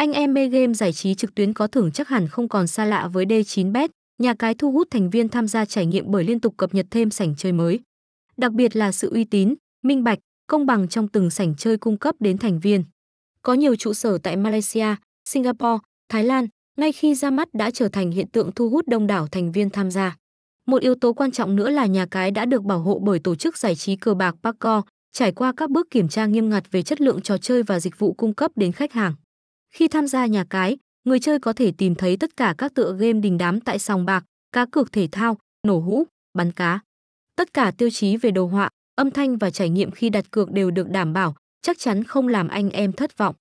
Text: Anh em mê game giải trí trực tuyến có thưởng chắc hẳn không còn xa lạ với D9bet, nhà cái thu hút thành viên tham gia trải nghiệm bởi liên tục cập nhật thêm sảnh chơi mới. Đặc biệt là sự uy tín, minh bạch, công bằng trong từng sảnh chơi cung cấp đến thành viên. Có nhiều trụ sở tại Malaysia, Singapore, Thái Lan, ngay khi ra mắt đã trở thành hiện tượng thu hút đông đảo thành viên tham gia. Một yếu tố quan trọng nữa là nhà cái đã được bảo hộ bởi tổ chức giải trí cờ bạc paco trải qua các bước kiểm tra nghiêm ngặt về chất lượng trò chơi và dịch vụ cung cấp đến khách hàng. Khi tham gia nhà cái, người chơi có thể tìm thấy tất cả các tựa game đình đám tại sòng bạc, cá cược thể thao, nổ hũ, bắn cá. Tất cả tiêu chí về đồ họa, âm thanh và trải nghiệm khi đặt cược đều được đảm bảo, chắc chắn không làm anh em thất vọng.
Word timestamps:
Anh 0.00 0.12
em 0.12 0.34
mê 0.34 0.48
game 0.48 0.74
giải 0.74 0.92
trí 0.92 1.14
trực 1.14 1.34
tuyến 1.34 1.52
có 1.52 1.66
thưởng 1.66 1.92
chắc 1.92 2.08
hẳn 2.08 2.28
không 2.28 2.48
còn 2.48 2.66
xa 2.66 2.84
lạ 2.84 3.08
với 3.12 3.26
D9bet, 3.26 3.88
nhà 4.18 4.34
cái 4.34 4.54
thu 4.54 4.72
hút 4.72 4.88
thành 4.90 5.10
viên 5.10 5.28
tham 5.28 5.48
gia 5.48 5.64
trải 5.64 5.86
nghiệm 5.86 6.04
bởi 6.10 6.24
liên 6.24 6.40
tục 6.40 6.54
cập 6.56 6.74
nhật 6.74 6.86
thêm 6.90 7.10
sảnh 7.10 7.36
chơi 7.36 7.52
mới. 7.52 7.80
Đặc 8.36 8.52
biệt 8.52 8.76
là 8.76 8.92
sự 8.92 9.10
uy 9.10 9.24
tín, 9.24 9.54
minh 9.82 10.04
bạch, 10.04 10.18
công 10.46 10.66
bằng 10.66 10.88
trong 10.88 11.08
từng 11.08 11.30
sảnh 11.30 11.54
chơi 11.56 11.76
cung 11.76 11.98
cấp 11.98 12.14
đến 12.20 12.38
thành 12.38 12.60
viên. 12.60 12.84
Có 13.42 13.54
nhiều 13.54 13.76
trụ 13.76 13.92
sở 13.92 14.18
tại 14.18 14.36
Malaysia, 14.36 14.86
Singapore, 15.28 15.78
Thái 16.08 16.24
Lan, 16.24 16.46
ngay 16.78 16.92
khi 16.92 17.14
ra 17.14 17.30
mắt 17.30 17.48
đã 17.52 17.70
trở 17.70 17.88
thành 17.88 18.10
hiện 18.10 18.28
tượng 18.28 18.52
thu 18.52 18.68
hút 18.68 18.88
đông 18.88 19.06
đảo 19.06 19.26
thành 19.26 19.52
viên 19.52 19.70
tham 19.70 19.90
gia. 19.90 20.16
Một 20.66 20.82
yếu 20.82 20.94
tố 20.94 21.12
quan 21.12 21.30
trọng 21.30 21.56
nữa 21.56 21.70
là 21.70 21.86
nhà 21.86 22.06
cái 22.10 22.30
đã 22.30 22.44
được 22.44 22.62
bảo 22.62 22.78
hộ 22.78 22.98
bởi 22.98 23.18
tổ 23.18 23.34
chức 23.34 23.58
giải 23.58 23.74
trí 23.74 23.96
cờ 23.96 24.14
bạc 24.14 24.34
paco 24.42 24.82
trải 25.12 25.32
qua 25.32 25.52
các 25.56 25.70
bước 25.70 25.90
kiểm 25.90 26.08
tra 26.08 26.26
nghiêm 26.26 26.48
ngặt 26.50 26.70
về 26.70 26.82
chất 26.82 27.00
lượng 27.00 27.20
trò 27.20 27.38
chơi 27.38 27.62
và 27.62 27.80
dịch 27.80 27.98
vụ 27.98 28.12
cung 28.12 28.34
cấp 28.34 28.50
đến 28.56 28.72
khách 28.72 28.92
hàng. 28.92 29.14
Khi 29.70 29.88
tham 29.88 30.06
gia 30.06 30.26
nhà 30.26 30.44
cái, 30.50 30.76
người 31.04 31.20
chơi 31.20 31.38
có 31.38 31.52
thể 31.52 31.72
tìm 31.78 31.94
thấy 31.94 32.16
tất 32.16 32.36
cả 32.36 32.54
các 32.58 32.74
tựa 32.74 32.96
game 32.98 33.20
đình 33.20 33.38
đám 33.38 33.60
tại 33.60 33.78
sòng 33.78 34.04
bạc, 34.04 34.24
cá 34.52 34.66
cược 34.66 34.92
thể 34.92 35.08
thao, 35.12 35.38
nổ 35.66 35.78
hũ, 35.78 36.04
bắn 36.34 36.52
cá. 36.52 36.80
Tất 37.36 37.54
cả 37.54 37.70
tiêu 37.78 37.90
chí 37.90 38.16
về 38.16 38.30
đồ 38.30 38.46
họa, 38.46 38.70
âm 38.94 39.10
thanh 39.10 39.36
và 39.36 39.50
trải 39.50 39.68
nghiệm 39.68 39.90
khi 39.90 40.10
đặt 40.10 40.30
cược 40.30 40.50
đều 40.50 40.70
được 40.70 40.90
đảm 40.90 41.12
bảo, 41.12 41.34
chắc 41.62 41.78
chắn 41.78 42.04
không 42.04 42.28
làm 42.28 42.48
anh 42.48 42.70
em 42.70 42.92
thất 42.92 43.18
vọng. 43.18 43.34